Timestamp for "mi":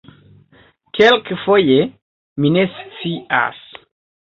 2.41-2.53